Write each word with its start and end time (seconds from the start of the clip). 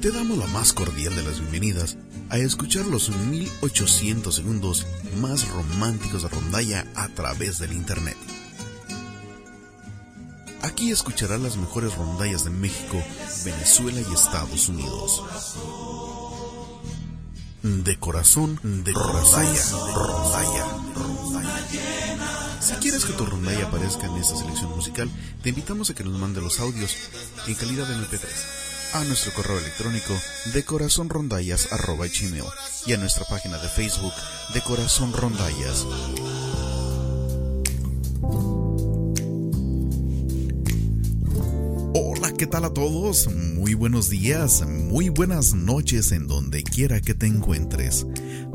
Te 0.00 0.10
damos 0.10 0.36
la 0.36 0.46
más 0.48 0.72
cordial 0.72 1.16
de 1.16 1.22
las 1.22 1.40
bienvenidas 1.40 1.96
a 2.28 2.38
escuchar 2.38 2.86
los 2.86 3.10
1800 3.10 4.34
segundos 4.34 4.86
más 5.20 5.48
románticos 5.48 6.22
de 6.22 6.28
rondalla 6.28 6.86
a 6.94 7.08
través 7.08 7.58
del 7.58 7.72
Internet. 7.72 8.16
Aquí 10.62 10.90
escucharás 10.90 11.40
las 11.40 11.56
mejores 11.56 11.94
rondallas 11.94 12.44
de 12.44 12.50
México, 12.50 13.02
Venezuela 13.44 14.00
y 14.00 14.14
Estados 14.14 14.68
Unidos. 14.68 15.22
De 17.62 17.98
corazón, 17.98 18.58
de 18.62 18.92
rondalla, 18.92 19.62
rondalla, 19.94 20.66
rondalla. 20.94 22.43
Si 22.64 22.72
quieres 22.76 23.04
que 23.04 23.12
tu 23.12 23.26
rondalla 23.26 23.66
aparezca 23.66 24.06
en 24.06 24.16
esta 24.16 24.36
selección 24.36 24.74
musical, 24.74 25.10
te 25.42 25.50
invitamos 25.50 25.90
a 25.90 25.94
que 25.94 26.02
nos 26.02 26.18
mande 26.18 26.40
los 26.40 26.60
audios 26.60 26.96
en 27.46 27.54
calidad 27.56 27.86
de 27.86 27.94
MP3 27.94 28.24
a 28.94 29.04
nuestro 29.04 29.34
correo 29.34 29.58
electrónico 29.58 30.14
de 30.54 30.64
corazonrondallas.gmail 30.64 32.44
y 32.86 32.92
a 32.94 32.96
nuestra 32.96 33.26
página 33.26 33.58
de 33.58 33.68
Facebook 33.68 34.14
de 34.54 34.62
Corazón 34.62 35.12
Rondallas. 35.12 35.84
¿Qué 42.38 42.46
tal 42.46 42.64
a 42.64 42.72
todos? 42.72 43.28
Muy 43.32 43.74
buenos 43.74 44.10
días, 44.10 44.66
muy 44.66 45.08
buenas 45.08 45.54
noches 45.54 46.10
en 46.10 46.26
donde 46.26 46.64
quiera 46.64 47.00
que 47.00 47.14
te 47.14 47.26
encuentres. 47.26 48.06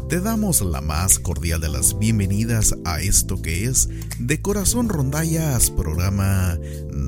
Te 0.09 0.19
damos 0.19 0.61
la 0.61 0.81
más 0.81 1.19
cordial 1.19 1.61
de 1.61 1.69
las 1.69 1.97
bienvenidas 1.97 2.75
a 2.83 2.99
esto 2.99 3.41
que 3.41 3.65
es 3.65 3.89
De 4.17 4.41
Corazón 4.41 4.89
Rondallas, 4.89 5.71
programa 5.71 6.57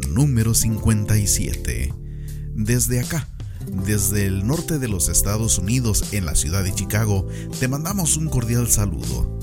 número 0.09 0.53
57 0.53 1.93
desde 2.53 3.01
acá, 3.01 3.27
desde 3.85 4.25
el 4.25 4.47
norte 4.47 4.79
de 4.79 4.87
los 4.87 5.09
Estados 5.09 5.57
Unidos, 5.57 6.13
en 6.13 6.25
la 6.25 6.35
ciudad 6.35 6.63
de 6.63 6.73
Chicago, 6.73 7.27
te 7.59 7.67
mandamos 7.67 8.15
un 8.17 8.29
cordial 8.29 8.69
saludo. 8.69 9.39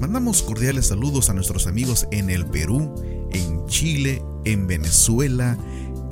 Mandamos 0.00 0.42
cordiales 0.42 0.88
saludos 0.88 1.30
a 1.30 1.34
nuestros 1.34 1.66
amigos 1.66 2.08
en 2.10 2.28
el 2.28 2.44
Perú, 2.46 2.94
en 3.32 3.64
Chile, 3.66 4.22
en 4.44 4.66
Venezuela, 4.66 5.56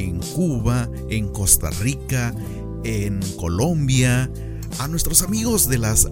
en 0.01 0.19
Cuba, 0.19 0.89
en 1.09 1.29
Costa 1.29 1.71
Rica, 1.71 2.35
en 2.85 3.21
Colombia, 3.37 4.31
a 4.79 4.89
nuestros 4.89 5.23
amigos 5.23 5.69
de 5.69 5.79
las 5.79 6.09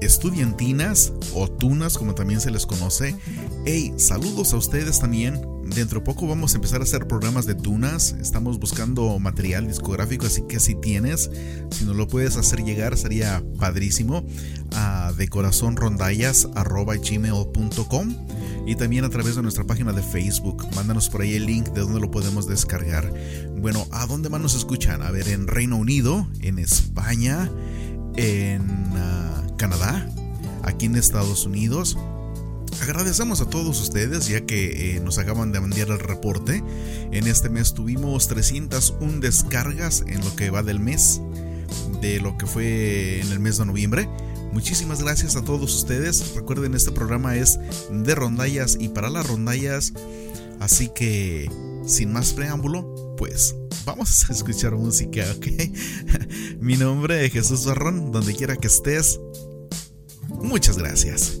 estudiantinas 0.00 1.12
o 1.34 1.48
tunas, 1.48 1.98
como 1.98 2.14
también 2.14 2.40
se 2.40 2.50
les 2.50 2.66
conoce. 2.66 3.14
Hey, 3.66 3.92
saludos 3.98 4.52
a 4.52 4.56
ustedes 4.56 4.98
también 4.98 5.40
Dentro 5.74 6.02
poco 6.02 6.26
vamos 6.26 6.54
a 6.54 6.56
empezar 6.56 6.80
a 6.80 6.84
hacer 6.84 7.06
programas 7.06 7.44
de 7.46 7.54
tunas. 7.54 8.16
Estamos 8.20 8.58
buscando 8.58 9.16
material 9.20 9.68
discográfico, 9.68 10.26
así 10.26 10.42
que 10.48 10.58
si 10.58 10.74
tienes, 10.74 11.30
si 11.70 11.84
nos 11.84 11.94
lo 11.94 12.08
puedes 12.08 12.36
hacer 12.36 12.64
llegar, 12.64 12.96
sería 12.96 13.40
padrísimo. 13.58 14.24
A 14.74 15.12
decorazonrondallas.gmail.com 15.16 18.16
y 18.66 18.74
también 18.76 19.04
a 19.04 19.10
través 19.10 19.36
de 19.36 19.42
nuestra 19.42 19.64
página 19.64 19.92
de 19.92 20.02
Facebook. 20.02 20.66
Mándanos 20.74 21.08
por 21.08 21.22
ahí 21.22 21.34
el 21.34 21.46
link 21.46 21.68
de 21.68 21.80
donde 21.80 22.00
lo 22.00 22.10
podemos 22.10 22.46
descargar. 22.46 23.12
Bueno, 23.56 23.86
¿a 23.90 24.06
dónde 24.06 24.28
más 24.28 24.40
nos 24.40 24.54
escuchan? 24.54 25.02
A 25.02 25.10
ver, 25.10 25.28
en 25.28 25.46
Reino 25.46 25.76
Unido, 25.76 26.26
en 26.40 26.58
España, 26.58 27.50
en 28.16 28.62
ah, 28.96 29.42
Canadá, 29.56 30.08
aquí 30.64 30.86
en 30.86 30.96
Estados 30.96 31.46
Unidos 31.46 31.96
Agradecemos 32.82 33.42
a 33.42 33.44
todos 33.44 33.78
ustedes 33.80 34.26
ya 34.26 34.40
que 34.46 34.96
eh, 34.96 35.00
nos 35.00 35.18
acaban 35.18 35.52
de 35.52 35.58
enviar 35.58 35.88
el 35.88 35.98
reporte. 35.98 36.64
En 37.12 37.26
este 37.26 37.50
mes 37.50 37.74
tuvimos 37.74 38.26
301 38.28 39.20
descargas 39.20 40.02
en 40.06 40.24
lo 40.24 40.34
que 40.34 40.48
va 40.48 40.62
del 40.62 40.80
mes, 40.80 41.20
de 42.00 42.20
lo 42.20 42.38
que 42.38 42.46
fue 42.46 43.20
en 43.20 43.32
el 43.32 43.38
mes 43.38 43.58
de 43.58 43.66
noviembre. 43.66 44.08
Muchísimas 44.52 45.02
gracias 45.02 45.36
a 45.36 45.44
todos 45.44 45.74
ustedes. 45.74 46.34
Recuerden, 46.34 46.74
este 46.74 46.90
programa 46.90 47.36
es 47.36 47.58
de 47.90 48.14
rondallas 48.14 48.76
y 48.80 48.88
para 48.88 49.10
las 49.10 49.26
rondallas. 49.26 49.92
Así 50.58 50.88
que, 50.88 51.50
sin 51.86 52.12
más 52.12 52.32
preámbulo, 52.32 53.14
pues 53.16 53.54
vamos 53.84 54.28
a 54.28 54.32
escuchar 54.32 54.74
música, 54.74 55.24
¿ok? 55.36 55.46
Mi 56.60 56.76
nombre 56.76 57.24
es 57.24 57.32
Jesús 57.32 57.64
Barrón, 57.64 58.12
donde 58.12 58.34
quiera 58.34 58.56
que 58.56 58.66
estés. 58.66 59.20
Muchas 60.28 60.78
gracias. 60.78 61.40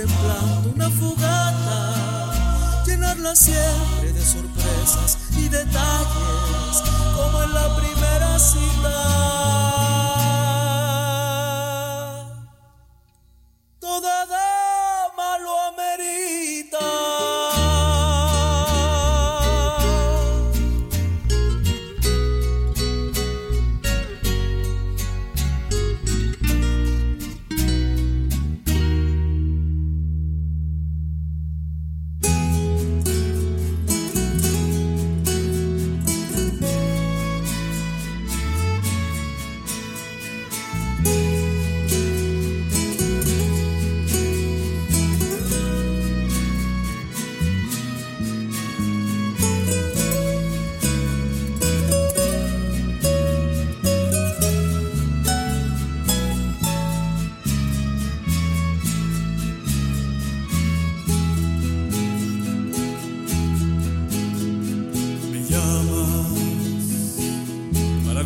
contemplando 0.00 0.72
una 0.74 0.90
fogata, 0.90 2.82
llenarla 2.86 3.36
siempre 3.36 4.12
de 4.12 4.24
sorpresas 4.24 5.18
y 5.36 5.48
detalles 5.48 6.82
como 7.16 7.42
en 7.42 7.54
la 7.54 7.76
primera 7.76 8.38
cita. 8.38 9.79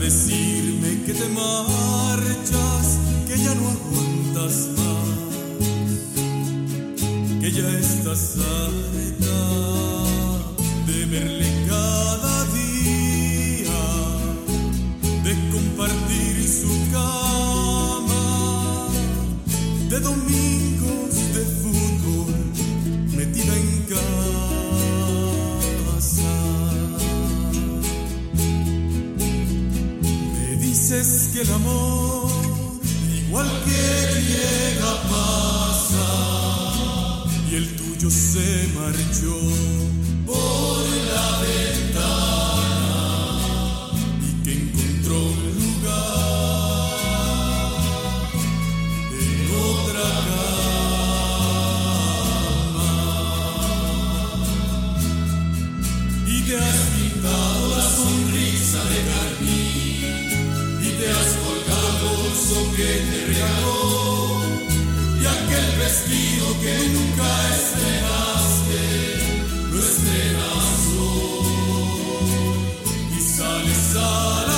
Decirme 0.05 1.03
que 1.07 1.15
te 1.15 1.29
marchas, 1.31 2.99
que 3.27 3.39
ya 3.39 3.55
no 3.55 3.71
aguantas 3.71 4.69
más, 4.77 5.09
que 7.41 7.51
ya 7.51 7.69
estás 7.79 8.37
harta 8.37 9.39
de 10.87 11.07
verle 11.07 11.44
que 31.35 31.41
el 31.41 31.51
amor, 31.51 32.31
igual 33.13 33.51
que 33.65 34.21
llega, 34.31 35.03
pasa, 35.11 36.07
y 37.51 37.57
el 37.57 37.75
tuyo 37.75 38.09
se 38.09 38.69
marchó 38.73 39.64
que 62.77 62.83
te 62.83 63.27
regaló 63.27 64.43
y 65.21 65.27
aquel 65.27 65.69
vestido 65.79 66.47
que 66.61 66.75
nunca 66.89 67.31
estrenaste 67.55 68.83
lo 69.71 69.79
estrenas 69.79 70.77
hoy 70.99 71.47
y 73.17 73.21
sales 73.21 73.97
a 73.97 74.54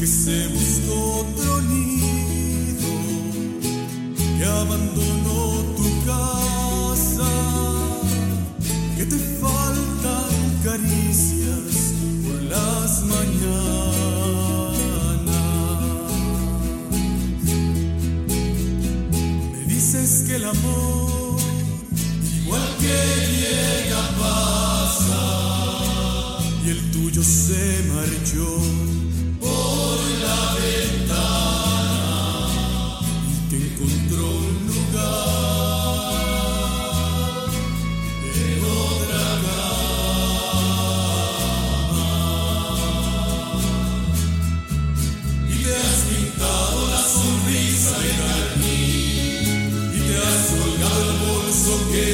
que 0.00 0.06
se 0.06 0.48
buscó 0.48 1.26
otro 1.28 1.60
nido, 1.60 2.88
que 4.38 4.44
abandonó 4.46 5.62
tu 5.76 6.04
casa, 6.06 7.30
que 8.96 9.04
te 9.04 9.18
faltan 9.42 10.58
caricias 10.64 11.92
por 12.24 12.42
las 12.44 13.02
mañanas. 13.04 13.60
Me 19.52 19.62
dices 19.66 20.24
que 20.26 20.36
el 20.36 20.44
amor, 20.46 21.40
igual 22.42 22.68
que 22.80 22.96
llega, 23.36 24.02
pasa, 24.18 25.22
y 26.64 26.70
el 26.70 26.90
tuyo 26.90 27.22
se 27.22 27.84
marchó 27.94 28.89
la 30.30 30.44
ventana 30.54 32.18
y 33.34 33.50
que 33.50 33.56
encontró 33.68 34.24
un 34.28 34.54
lugar. 34.68 35.10
En 38.42 38.58
otra 38.64 39.24
cama 39.44 39.70
y 45.48 45.50
te 45.62 45.70
has 45.76 45.98
pintado 46.08 46.78
la 46.94 47.02
sonrisa 47.16 47.94
de 48.04 48.10
carmín 48.22 49.44
y 49.94 49.98
te 50.06 50.14
has 50.16 50.42
colgado 50.50 51.00
el 51.10 51.16
bolso 51.26 51.72
que 51.90 52.04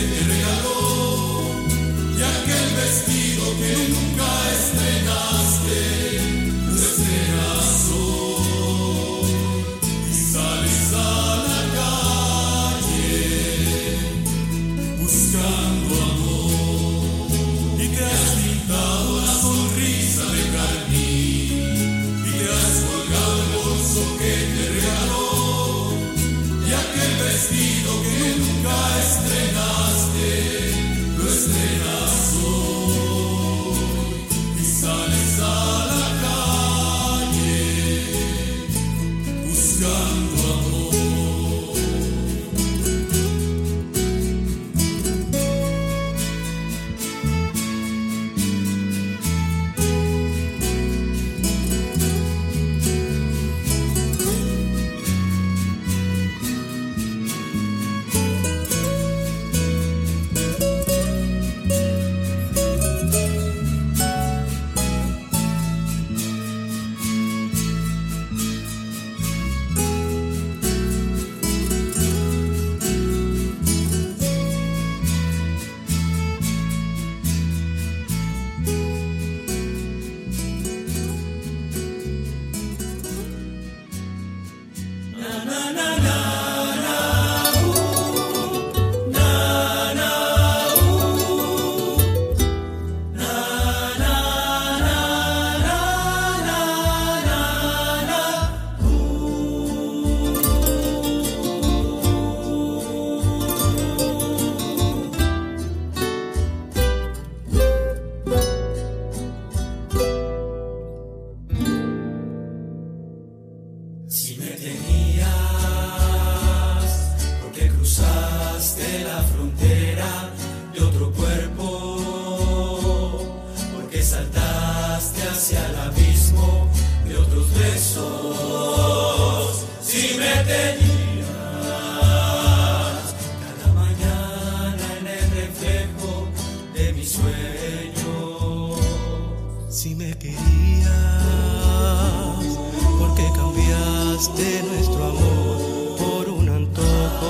cambiaste 144.16 144.62
nuestro 144.62 145.04
amor 145.04 145.96
por 145.98 146.30
un 146.30 146.48
antojo 146.48 147.28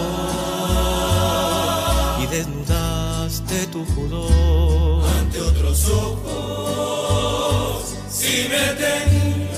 y 2.22 2.26
desnudaste 2.26 3.66
tu 3.72 3.84
pudor 3.86 5.02
ante 5.18 5.40
otros 5.40 5.88
ojos. 5.88 7.96
Si 8.08 8.46
me 8.48 8.72
tenías, 8.74 9.50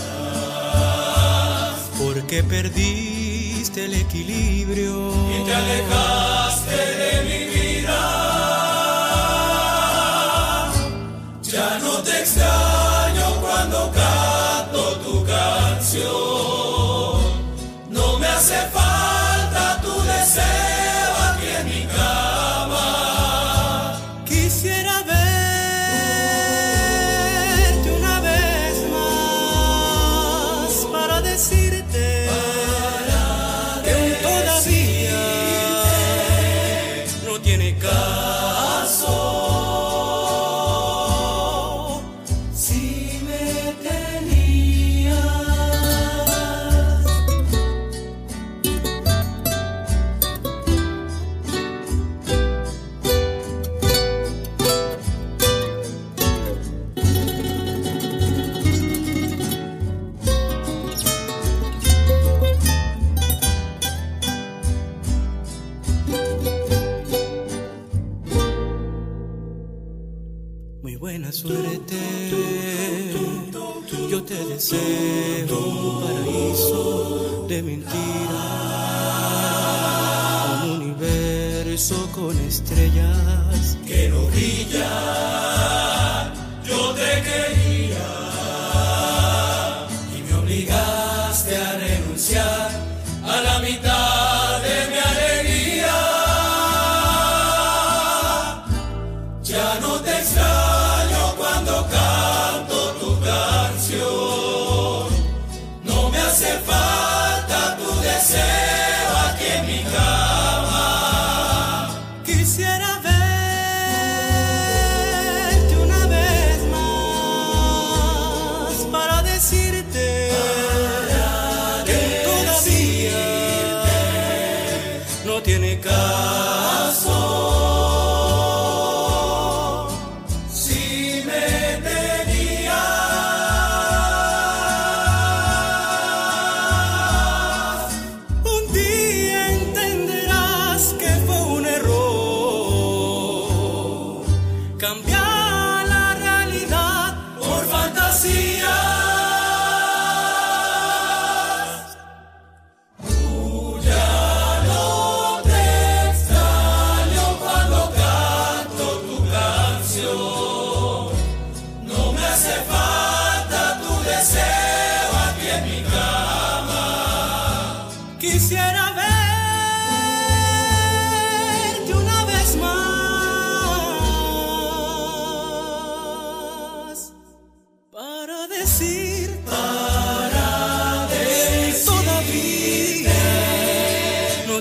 porque 2.03 2.43
perdiste 2.43 3.85
el 3.85 3.93
equilibrio 3.95 5.13
y 5.31 5.45
te 5.45 5.55
alejaste 5.55 6.48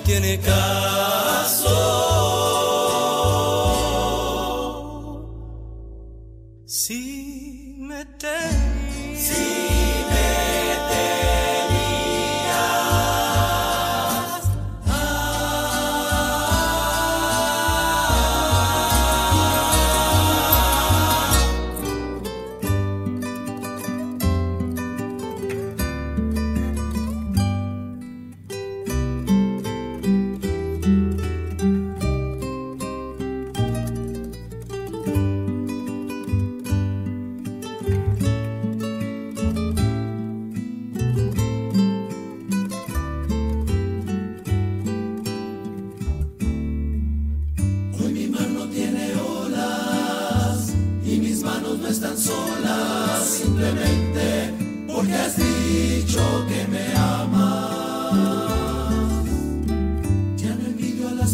tiene 0.07 0.39
caso. 0.39 1.16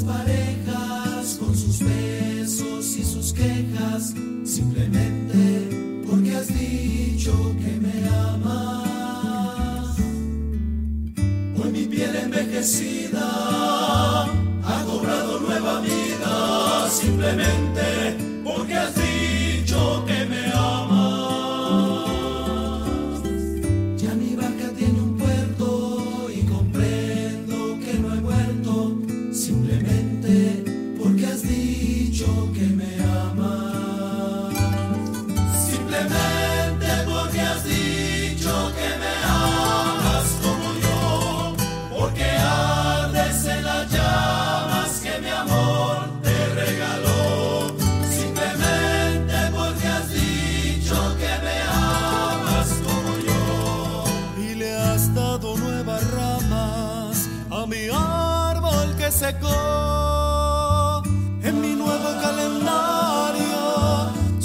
parejas 0.06 1.38
con 1.40 1.56
sus 1.56 1.80
besos 1.80 2.98
y 2.98 3.04
sus 3.04 3.34
quejas, 3.34 4.14
simplemente 4.44 6.06
porque 6.10 6.36
has 6.36 6.48
dicho 6.48 7.34
que 7.58 7.80
me 7.80 8.08
amas. 8.10 9.98
Hoy 11.58 11.72
mi 11.72 11.86
piel 11.86 12.16
envejecida. 12.16 13.03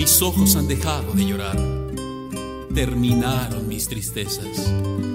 Mis 0.00 0.22
ojos 0.22 0.56
han 0.56 0.66
dejado 0.66 1.12
de 1.12 1.26
llorar. 1.26 1.58
Terminaron 2.74 3.68
mis 3.68 3.86
tristezas 3.86 4.72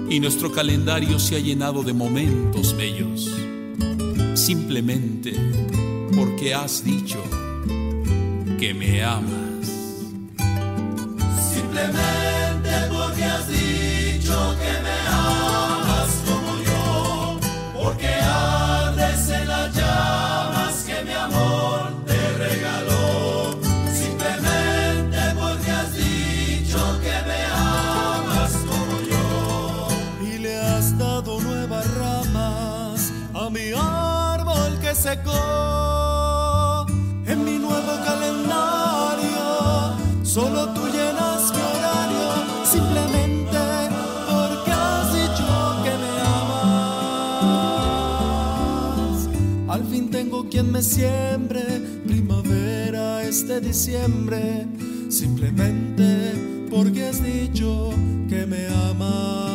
y 0.08 0.20
nuestro 0.20 0.52
calendario 0.52 1.18
se 1.18 1.34
ha 1.34 1.40
llenado 1.40 1.82
de 1.82 1.92
momentos 1.92 2.76
bellos. 2.76 3.28
Simplemente 4.34 5.34
porque 6.14 6.54
has 6.54 6.84
dicho 6.84 7.18
que 8.60 8.74
me 8.74 9.02
amas. 9.02 9.66
Simplemente 11.52 12.35
secó. 34.96 36.86
En 37.26 37.44
mi 37.44 37.58
nuevo 37.58 37.92
calendario, 38.04 39.44
solo 40.22 40.68
tú 40.70 40.86
llenas 40.86 41.52
mi 41.54 41.60
horario, 41.72 42.28
simplemente 42.64 43.58
porque 44.30 44.70
has 44.72 45.12
dicho 45.12 45.46
que 45.84 45.92
me 46.02 46.12
amas. 47.28 47.58
Al 49.68 49.84
fin 49.84 50.10
tengo 50.10 50.48
quien 50.48 50.72
me 50.72 50.82
siembre 50.82 51.62
primavera 52.06 53.22
este 53.22 53.60
diciembre, 53.60 54.66
simplemente 55.10 56.32
porque 56.70 57.04
has 57.08 57.22
dicho 57.22 57.90
que 58.28 58.46
me 58.46 58.66
amas. 58.90 59.45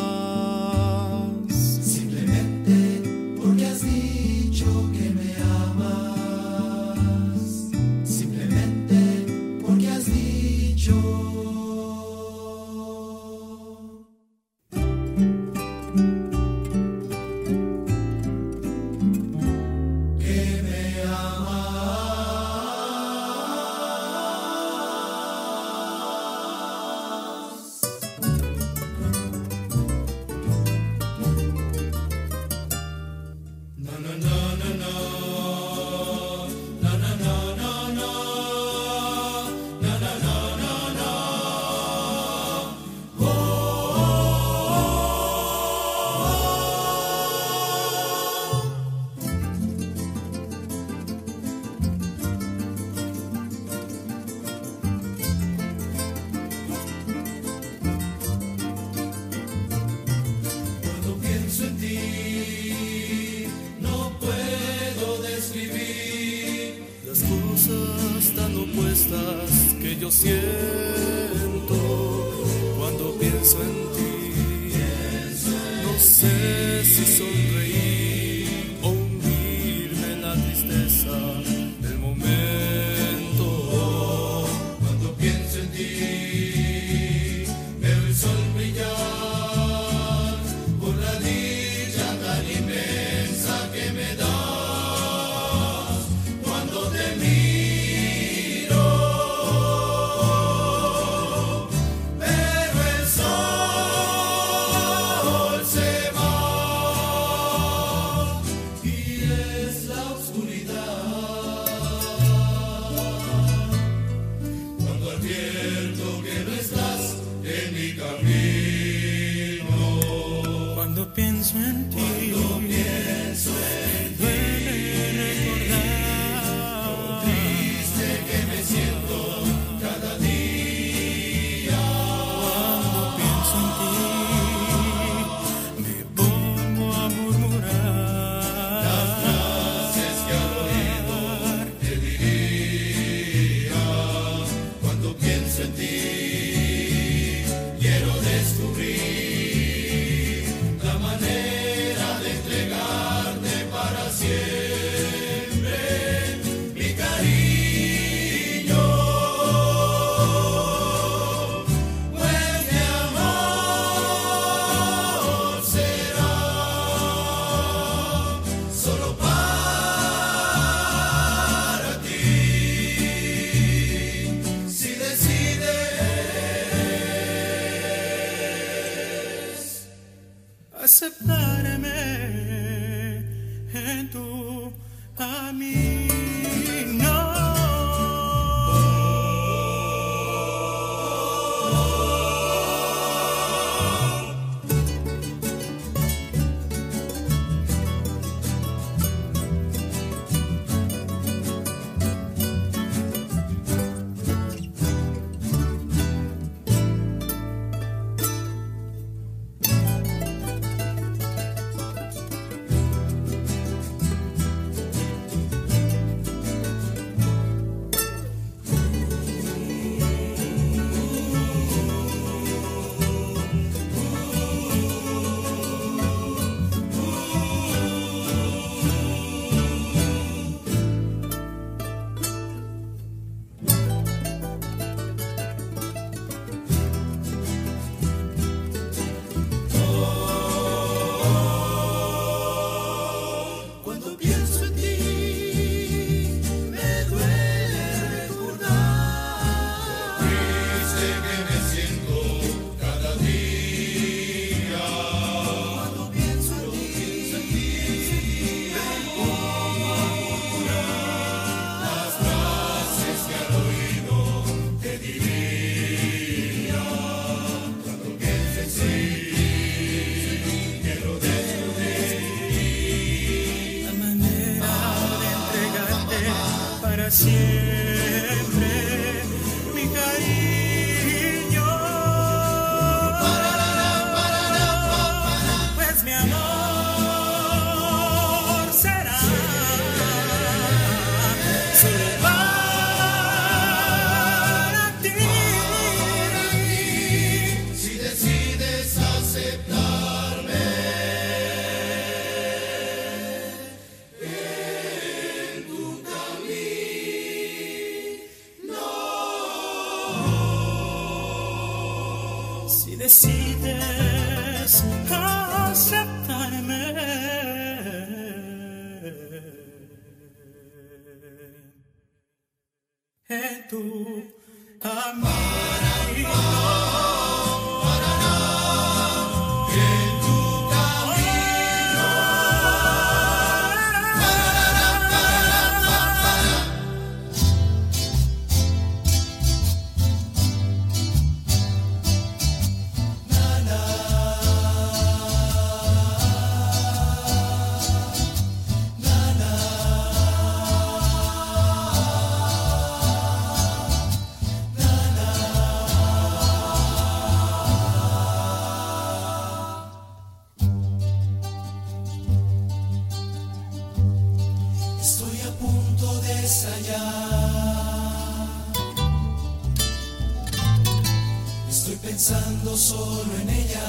pensando 372.24 372.76
solo 372.76 373.32
en 373.42 373.50
ella. 373.50 373.80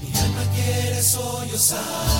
Mi 0.00 0.18
alma 0.18 0.42
quiere 0.54 1.02
sollozar. 1.02 2.19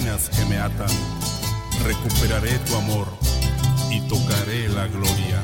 que 0.00 0.44
me 0.46 0.58
atan, 0.58 0.88
recuperaré 1.84 2.58
tu 2.60 2.74
amor 2.74 3.06
y 3.90 4.00
tocaré 4.08 4.66
la 4.70 4.86
gloria. 4.86 5.42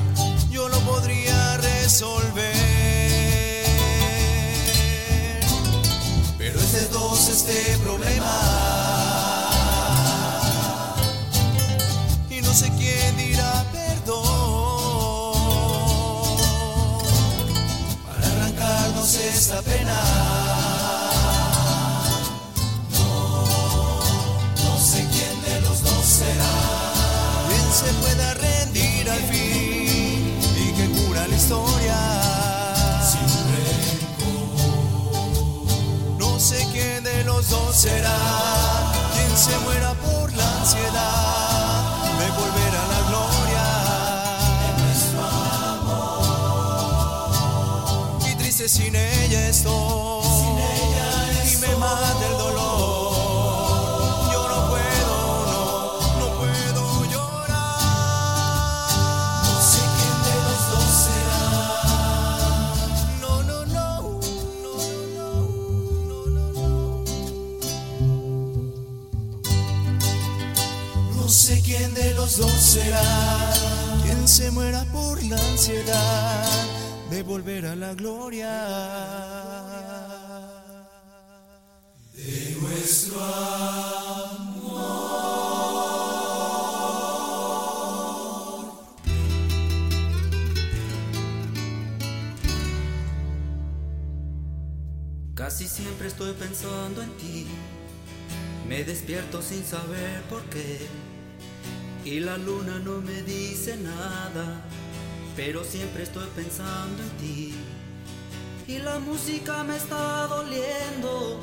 Yo 0.49 0.67
lo 0.67 0.79
podría 0.79 1.57
resolver, 1.57 2.55
pero 6.39 6.59
este 6.59 6.77
es 6.77 6.89
de 6.89 6.97
dos 6.97 7.29
este 7.29 7.77
problema. 7.83 8.33
Y 12.31 12.41
no 12.41 12.51
sé 12.51 12.71
quién 12.79 13.15
dirá 13.15 13.63
perdón 13.71 14.25
para 18.07 18.27
arrancarnos 18.27 19.13
esta 19.17 19.61
pena. 19.61 20.26
será 37.77 38.17
quien 39.13 39.37
se 39.37 39.55
muera 39.59 39.93
por 39.93 40.33
la 40.33 40.57
ansiedad 40.57 41.83
de 42.17 42.27
volver 42.31 42.75
a 42.75 42.87
la 42.93 43.01
gloria 43.07 43.65
de 44.63 44.69
nuestro 44.81 45.21
amor. 45.77 46.71
Y 48.27 48.33
triste 48.35 48.67
sin 48.67 48.95
ella 48.95 49.49
estoy. 49.49 50.16
De 77.67 77.73
volver 77.73 77.73
a 77.73 77.75
la 77.75 77.93
gloria 77.93 78.51
de 82.13 82.55
nuestro 82.61 83.17
Casi 95.33 95.67
siempre 95.67 96.07
estoy 96.07 96.33
pensando 96.33 97.01
en 97.01 97.11
ti. 97.17 97.47
Me 98.67 98.83
despierto 98.83 99.41
sin 99.41 99.63
saber 99.63 100.21
por 100.23 100.41
qué. 100.49 100.79
Y 102.03 102.19
la 102.19 102.37
luna 102.37 102.79
no 102.79 103.01
me 103.01 103.21
dice 103.21 103.77
nada. 103.77 104.61
Pero 105.37 105.63
siempre 105.63 106.01
estoy 106.01 106.27
pensando 106.35 107.03
en 107.03 107.09
ti. 107.19 107.53
Y 108.67 108.79
la 108.79 108.97
música 108.97 109.63
me 109.63 109.77
está 109.77 110.25
doliendo. 110.25 111.39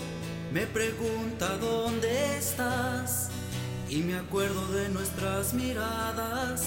Me 0.52 0.66
pregunta 0.66 1.57
dónde 1.59 2.37
estás. 2.37 3.30
Y 3.88 4.02
me 4.02 4.16
acuerdo 4.16 4.66
de 4.72 4.88
nuestras 4.88 5.54
miradas 5.54 6.64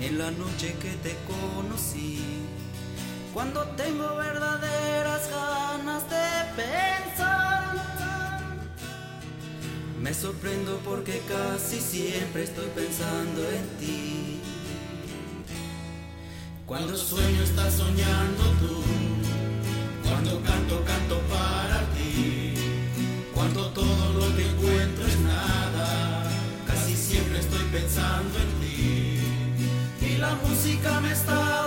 en 0.00 0.16
la 0.16 0.30
noche 0.30 0.74
que 0.80 0.92
te 1.06 1.14
conocí. 1.28 2.22
Cuando 3.34 3.64
tengo 3.76 4.16
verdaderas 4.16 5.30
ganas 5.30 6.02
de 6.08 6.62
pensar, 6.62 7.76
me 10.00 10.14
sorprendo 10.14 10.80
porque 10.86 11.20
casi 11.28 11.80
siempre 11.80 12.44
estoy 12.44 12.68
pensando 12.74 13.42
en 13.50 13.68
ti. 13.78 14.41
Cuando 16.72 16.96
sueño 16.96 17.42
estás 17.42 17.74
soñando 17.74 18.44
tú, 18.58 18.82
cuando 20.08 20.40
canto 20.40 20.82
canto 20.86 21.20
para 21.28 21.80
ti, 21.92 22.54
cuando 23.34 23.66
todo 23.72 24.14
lo 24.14 24.34
que 24.34 24.48
encuentro 24.48 25.06
es 25.06 25.18
nada, 25.20 26.24
casi 26.66 26.96
siempre 26.96 27.40
estoy 27.40 27.62
pensando 27.70 28.38
en 28.38 28.50
ti. 28.62 29.20
Y 30.00 30.16
la 30.16 30.34
música 30.36 30.98
me 31.00 31.12
está 31.12 31.61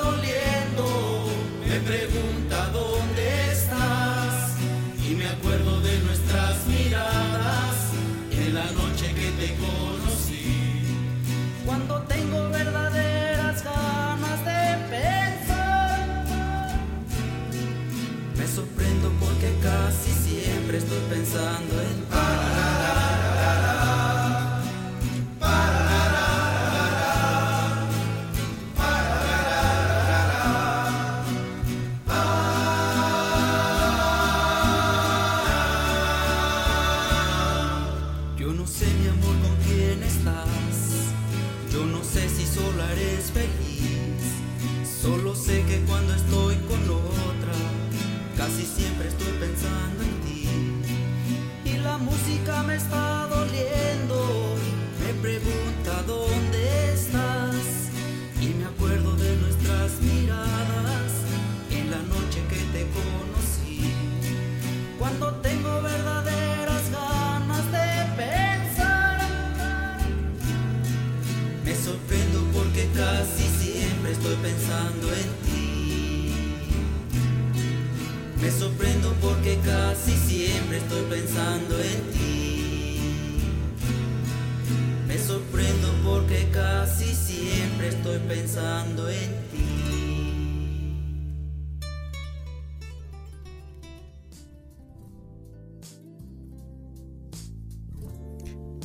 pensando 21.10 21.74
en 21.82 21.85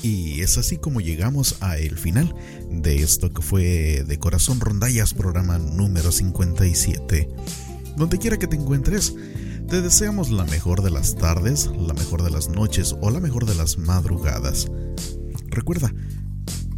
Y 0.02 0.40
es 0.40 0.56
así 0.56 0.78
como 0.78 1.00
llegamos 1.00 1.56
a 1.60 1.76
el 1.76 1.98
final 1.98 2.34
de 2.70 3.02
esto 3.02 3.32
que 3.32 3.42
fue 3.42 4.04
de 4.06 4.18
Corazón 4.18 4.60
Rondallas, 4.60 5.12
programa 5.12 5.58
número 5.58 6.10
57. 6.10 7.28
Donde 7.96 8.18
quiera 8.18 8.38
que 8.38 8.46
te 8.46 8.56
encuentres, 8.56 9.14
te 9.68 9.82
deseamos 9.82 10.30
la 10.30 10.44
mejor 10.44 10.82
de 10.82 10.90
las 10.90 11.16
tardes, 11.16 11.70
la 11.78 11.92
mejor 11.92 12.22
de 12.22 12.30
las 12.30 12.48
noches 12.48 12.96
o 13.00 13.10
la 13.10 13.20
mejor 13.20 13.44
de 13.44 13.54
las 13.54 13.76
madrugadas. 13.76 14.70
Recuerda, 15.48 15.92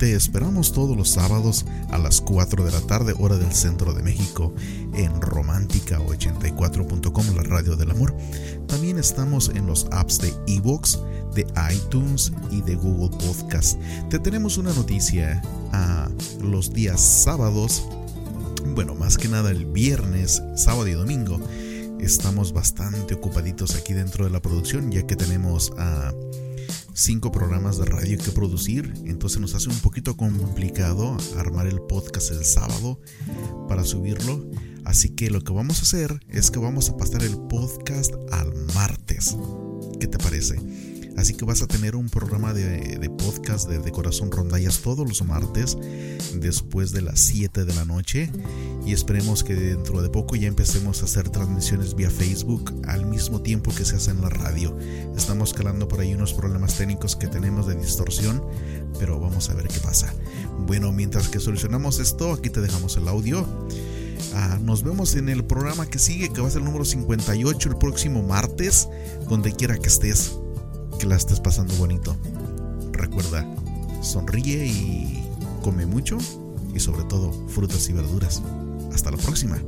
te 0.02 0.16
esperamos 0.16 0.72
todos 0.72 0.96
los 0.96 1.10
sábados 1.10 1.64
a 1.92 1.96
las 1.96 2.20
4 2.20 2.64
de 2.64 2.72
la 2.72 2.80
tarde, 2.80 3.14
hora 3.20 3.38
del 3.38 3.52
centro 3.52 3.94
de 3.94 4.02
México, 4.02 4.52
en 4.94 5.12
romántica84.com, 5.20 7.36
la 7.36 7.44
radio 7.44 7.76
del 7.76 7.92
amor. 7.92 8.12
También 8.66 8.98
estamos 8.98 9.52
en 9.54 9.66
los 9.66 9.86
apps 9.92 10.18
de 10.18 10.34
Evox, 10.48 10.98
de 11.36 11.46
iTunes 11.72 12.32
y 12.50 12.62
de 12.62 12.74
Google 12.74 13.16
Podcast. 13.16 13.78
Te 14.10 14.18
tenemos 14.18 14.58
una 14.58 14.72
noticia 14.72 15.40
a 15.70 16.10
los 16.42 16.72
días 16.72 17.00
sábados, 17.00 17.86
bueno, 18.74 18.96
más 18.96 19.16
que 19.16 19.28
nada 19.28 19.52
el 19.52 19.66
viernes, 19.66 20.42
sábado 20.56 20.88
y 20.88 20.94
domingo. 20.94 21.38
Estamos 22.00 22.52
bastante 22.52 23.14
ocupaditos 23.14 23.76
aquí 23.76 23.92
dentro 23.92 24.24
de 24.24 24.32
la 24.32 24.42
producción, 24.42 24.90
ya 24.90 25.06
que 25.06 25.14
tenemos 25.14 25.72
a 25.78 26.12
cinco 26.94 27.32
programas 27.32 27.78
de 27.78 27.84
radio 27.84 28.18
que 28.18 28.30
producir, 28.32 28.92
entonces 29.04 29.40
nos 29.40 29.54
hace 29.54 29.68
un 29.68 29.78
poquito 29.78 30.16
complicado 30.16 31.16
armar 31.38 31.66
el 31.66 31.80
podcast 31.80 32.30
el 32.32 32.44
sábado 32.44 33.00
para 33.68 33.84
subirlo. 33.84 34.44
Así 34.84 35.10
que 35.10 35.30
lo 35.30 35.42
que 35.42 35.52
vamos 35.52 35.78
a 35.78 35.82
hacer 35.82 36.20
es 36.28 36.50
que 36.50 36.58
vamos 36.58 36.90
a 36.90 36.96
pasar 36.96 37.22
el 37.22 37.38
podcast 37.48 38.12
al 38.32 38.52
martes. 38.74 39.36
¿Qué 40.00 40.06
te 40.06 40.18
parece? 40.18 40.56
Así 41.16 41.34
que 41.34 41.44
vas 41.44 41.62
a 41.62 41.66
tener 41.66 41.94
un 41.94 42.08
programa 42.08 42.52
de, 42.52 42.98
de 42.98 43.10
podcast 43.10 43.68
de, 43.68 43.92
Corazón 43.92 44.30
Rondallas 44.30 44.80
todos 44.80 45.06
los 45.06 45.22
martes 45.24 45.76
después 46.34 46.92
de 46.92 47.02
las 47.02 47.20
7 47.20 47.64
de 47.64 47.74
la 47.74 47.84
noche. 47.84 48.30
Y 48.86 48.92
esperemos 48.92 49.44
que 49.44 49.54
dentro 49.54 50.02
de 50.02 50.08
poco 50.08 50.34
ya 50.36 50.48
empecemos 50.48 51.02
a 51.02 51.04
hacer 51.04 51.28
transmisiones 51.28 51.94
vía 51.94 52.10
Facebook 52.10 52.74
al 52.86 53.06
mismo 53.06 53.42
tiempo 53.42 53.72
que 53.74 53.84
se 53.84 53.96
hace 53.96 54.10
en 54.10 54.22
la 54.22 54.30
radio. 54.30 54.76
Estamos 55.16 55.52
calando 55.52 55.86
por 55.86 56.00
ahí 56.00 56.14
unos 56.14 56.32
problemas 56.32 56.76
técnicos 56.76 57.14
que 57.14 57.26
tenemos 57.26 57.66
de 57.66 57.76
distorsión, 57.76 58.42
pero 58.98 59.20
vamos 59.20 59.50
a 59.50 59.54
ver 59.54 59.68
qué 59.68 59.80
pasa. 59.80 60.12
Bueno, 60.66 60.92
mientras 60.92 61.28
que 61.28 61.40
solucionamos 61.40 61.98
esto, 61.98 62.32
aquí 62.32 62.50
te 62.50 62.60
dejamos 62.60 62.96
el 62.96 63.06
audio. 63.06 63.46
Ah, 64.34 64.58
nos 64.62 64.82
vemos 64.82 65.14
en 65.14 65.28
el 65.28 65.44
programa 65.44 65.86
que 65.86 65.98
sigue, 65.98 66.30
que 66.32 66.40
va 66.40 66.48
a 66.48 66.50
ser 66.50 66.60
el 66.60 66.64
número 66.64 66.84
58 66.84 67.68
el 67.68 67.76
próximo 67.76 68.22
martes, 68.22 68.88
donde 69.28 69.52
quiera 69.52 69.76
que 69.76 69.88
estés 69.88 70.38
que 71.02 71.08
la 71.08 71.16
estés 71.16 71.40
pasando 71.40 71.74
bonito. 71.74 72.16
Recuerda, 72.92 73.44
sonríe 74.02 74.66
y 74.66 75.28
come 75.64 75.84
mucho 75.84 76.16
y 76.72 76.78
sobre 76.78 77.02
todo 77.02 77.32
frutas 77.48 77.88
y 77.88 77.92
verduras. 77.92 78.40
Hasta 78.92 79.10
la 79.10 79.16
próxima. 79.16 79.60